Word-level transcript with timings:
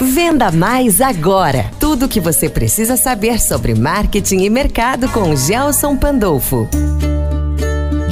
Venda 0.00 0.50
Mais 0.50 1.00
agora. 1.00 1.70
Tudo 1.78 2.06
o 2.06 2.08
que 2.08 2.20
você 2.20 2.48
precisa 2.48 2.96
saber 2.96 3.40
sobre 3.40 3.74
marketing 3.74 4.40
e 4.40 4.50
mercado 4.50 5.08
com 5.08 5.34
Gelson 5.36 5.96
Pandolfo. 5.96 6.68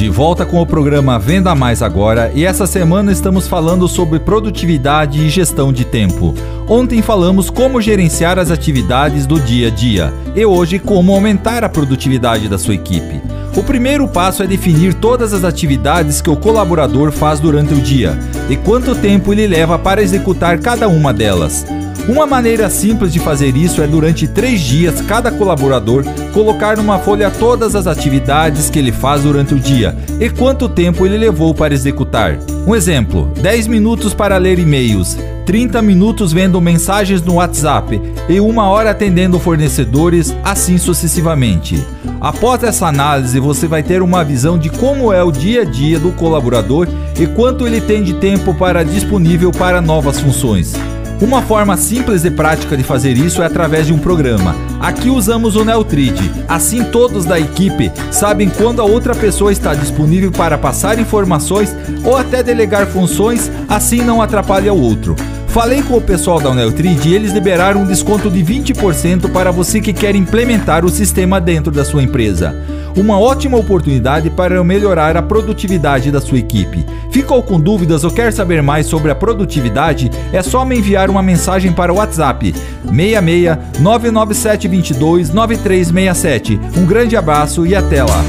De 0.00 0.08
volta 0.08 0.46
com 0.46 0.62
o 0.62 0.64
programa 0.66 1.18
Venda 1.18 1.54
Mais 1.54 1.82
Agora 1.82 2.32
e 2.34 2.42
essa 2.42 2.66
semana 2.66 3.12
estamos 3.12 3.46
falando 3.46 3.86
sobre 3.86 4.18
produtividade 4.18 5.22
e 5.22 5.28
gestão 5.28 5.70
de 5.70 5.84
tempo. 5.84 6.34
Ontem 6.66 7.02
falamos 7.02 7.50
como 7.50 7.82
gerenciar 7.82 8.38
as 8.38 8.50
atividades 8.50 9.26
do 9.26 9.38
dia 9.38 9.68
a 9.68 9.70
dia 9.70 10.10
e 10.34 10.42
hoje 10.42 10.78
como 10.78 11.12
aumentar 11.12 11.64
a 11.64 11.68
produtividade 11.68 12.48
da 12.48 12.56
sua 12.56 12.76
equipe. 12.76 13.20
O 13.54 13.62
primeiro 13.62 14.08
passo 14.08 14.42
é 14.42 14.46
definir 14.46 14.94
todas 14.94 15.34
as 15.34 15.44
atividades 15.44 16.22
que 16.22 16.30
o 16.30 16.36
colaborador 16.36 17.12
faz 17.12 17.38
durante 17.38 17.74
o 17.74 17.80
dia 17.82 18.18
e 18.48 18.56
quanto 18.56 18.94
tempo 18.94 19.34
ele 19.34 19.46
leva 19.46 19.78
para 19.78 20.02
executar 20.02 20.60
cada 20.60 20.88
uma 20.88 21.12
delas. 21.12 21.66
Uma 22.10 22.26
maneira 22.26 22.68
simples 22.68 23.12
de 23.12 23.20
fazer 23.20 23.56
isso 23.56 23.80
é 23.80 23.86
durante 23.86 24.26
três 24.26 24.60
dias 24.62 25.00
cada 25.00 25.30
colaborador 25.30 26.02
colocar 26.32 26.76
numa 26.76 26.98
folha 26.98 27.30
todas 27.30 27.76
as 27.76 27.86
atividades 27.86 28.68
que 28.68 28.80
ele 28.80 28.90
faz 28.90 29.22
durante 29.22 29.54
o 29.54 29.60
dia 29.60 29.96
e 30.18 30.28
quanto 30.28 30.68
tempo 30.68 31.06
ele 31.06 31.16
levou 31.16 31.54
para 31.54 31.72
executar. 31.72 32.36
Um 32.66 32.74
exemplo: 32.74 33.32
10 33.40 33.68
minutos 33.68 34.12
para 34.12 34.38
ler 34.38 34.58
e-mails, 34.58 35.16
30 35.46 35.80
minutos 35.82 36.32
vendo 36.32 36.60
mensagens 36.60 37.22
no 37.22 37.34
WhatsApp 37.34 38.02
e 38.28 38.40
uma 38.40 38.68
hora 38.68 38.90
atendendo 38.90 39.38
fornecedores, 39.38 40.34
assim 40.42 40.78
sucessivamente. 40.78 41.80
Após 42.20 42.64
essa 42.64 42.88
análise, 42.88 43.38
você 43.38 43.68
vai 43.68 43.84
ter 43.84 44.02
uma 44.02 44.24
visão 44.24 44.58
de 44.58 44.68
como 44.68 45.12
é 45.12 45.22
o 45.22 45.30
dia 45.30 45.62
a 45.62 45.64
dia 45.64 46.00
do 46.00 46.10
colaborador 46.10 46.88
e 47.20 47.28
quanto 47.28 47.68
ele 47.68 47.80
tem 47.80 48.02
de 48.02 48.14
tempo 48.14 48.52
para 48.52 48.82
disponível 48.82 49.52
para 49.52 49.80
novas 49.80 50.18
funções. 50.18 50.74
Uma 51.20 51.42
forma 51.42 51.76
simples 51.76 52.24
e 52.24 52.30
prática 52.30 52.74
de 52.74 52.82
fazer 52.82 53.12
isso 53.18 53.42
é 53.42 53.44
através 53.44 53.86
de 53.86 53.92
um 53.92 53.98
programa. 53.98 54.56
Aqui 54.80 55.10
usamos 55.10 55.54
o 55.54 55.62
Neutrid. 55.62 56.18
Assim 56.48 56.82
todos 56.82 57.26
da 57.26 57.38
equipe 57.38 57.92
sabem 58.10 58.48
quando 58.48 58.80
a 58.80 58.86
outra 58.86 59.14
pessoa 59.14 59.52
está 59.52 59.74
disponível 59.74 60.32
para 60.32 60.56
passar 60.56 60.98
informações 60.98 61.76
ou 62.02 62.16
até 62.16 62.42
delegar 62.42 62.86
funções, 62.86 63.52
assim 63.68 64.00
não 64.00 64.22
atrapalha 64.22 64.72
o 64.72 64.80
outro. 64.80 65.14
Falei 65.52 65.82
com 65.82 65.96
o 65.96 66.00
pessoal 66.00 66.40
da 66.40 66.54
Neutrid 66.54 67.04
e 67.04 67.14
eles 67.14 67.32
liberaram 67.32 67.82
um 67.82 67.86
desconto 67.86 68.30
de 68.30 68.42
20% 68.42 69.30
para 69.32 69.50
você 69.50 69.80
que 69.80 69.92
quer 69.92 70.14
implementar 70.14 70.84
o 70.84 70.88
sistema 70.88 71.40
dentro 71.40 71.72
da 71.72 71.84
sua 71.84 72.02
empresa 72.02 72.54
uma 72.96 73.18
ótima 73.18 73.56
oportunidade 73.56 74.30
para 74.30 74.62
melhorar 74.64 75.16
a 75.16 75.22
produtividade 75.22 76.10
da 76.10 76.20
sua 76.20 76.38
equipe. 76.38 76.84
Ficou 77.10 77.42
com 77.42 77.60
dúvidas 77.60 78.04
ou 78.04 78.10
quer 78.10 78.32
saber 78.32 78.62
mais 78.62 78.86
sobre 78.86 79.10
a 79.10 79.14
produtividade? 79.14 80.10
É 80.32 80.42
só 80.42 80.64
me 80.64 80.78
enviar 80.78 81.10
uma 81.10 81.22
mensagem 81.22 81.72
para 81.72 81.92
o 81.92 81.96
WhatsApp 81.96 82.52
66 82.84 83.80
997 83.80 84.68
22 84.68 85.30
9367. 85.30 86.60
Um 86.76 86.86
grande 86.86 87.16
abraço 87.16 87.66
e 87.66 87.74
até 87.74 88.02
lá. 88.02 88.24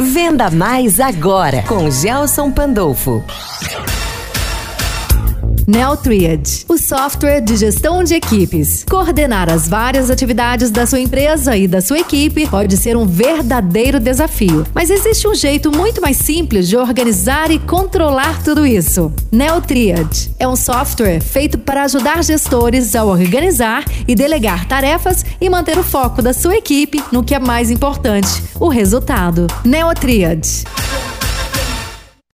Venda 0.00 0.50
mais 0.50 0.98
agora 0.98 1.62
com 1.62 1.90
Gelson 1.90 2.50
Pandolfo. 2.50 3.22
Neotriad, 5.74 6.66
o 6.68 6.76
software 6.76 7.40
de 7.40 7.56
gestão 7.56 8.04
de 8.04 8.14
equipes. 8.14 8.84
Coordenar 8.84 9.50
as 9.50 9.66
várias 9.66 10.10
atividades 10.10 10.70
da 10.70 10.86
sua 10.86 11.00
empresa 11.00 11.56
e 11.56 11.66
da 11.66 11.80
sua 11.80 12.00
equipe 12.00 12.46
pode 12.46 12.76
ser 12.76 12.94
um 12.94 13.06
verdadeiro 13.06 13.98
desafio, 13.98 14.66
mas 14.74 14.90
existe 14.90 15.26
um 15.26 15.34
jeito 15.34 15.74
muito 15.74 16.02
mais 16.02 16.18
simples 16.18 16.68
de 16.68 16.76
organizar 16.76 17.50
e 17.50 17.58
controlar 17.58 18.42
tudo 18.42 18.66
isso. 18.66 19.10
Neotriad 19.32 20.30
é 20.38 20.46
um 20.46 20.56
software 20.56 21.22
feito 21.22 21.56
para 21.56 21.84
ajudar 21.84 22.22
gestores 22.22 22.94
a 22.94 23.02
organizar 23.02 23.82
e 24.06 24.14
delegar 24.14 24.68
tarefas 24.68 25.24
e 25.40 25.48
manter 25.48 25.78
o 25.78 25.82
foco 25.82 26.20
da 26.20 26.34
sua 26.34 26.54
equipe 26.54 27.02
no 27.10 27.24
que 27.24 27.34
é 27.34 27.38
mais 27.38 27.70
importante, 27.70 28.42
o 28.60 28.68
resultado. 28.68 29.46
Neotriad. 29.64 30.66